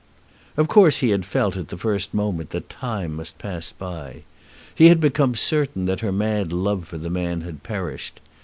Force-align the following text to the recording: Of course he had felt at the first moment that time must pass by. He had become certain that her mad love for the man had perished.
Of 0.57 0.67
course 0.67 0.97
he 0.97 1.09
had 1.09 1.27
felt 1.27 1.55
at 1.55 1.67
the 1.67 1.77
first 1.77 2.11
moment 2.11 2.49
that 2.49 2.71
time 2.71 3.15
must 3.17 3.37
pass 3.37 3.71
by. 3.71 4.23
He 4.73 4.87
had 4.87 4.99
become 4.99 5.35
certain 5.35 5.85
that 5.85 5.99
her 5.99 6.11
mad 6.11 6.51
love 6.51 6.87
for 6.87 6.97
the 6.97 7.11
man 7.11 7.41
had 7.41 7.61
perished. 7.61 8.19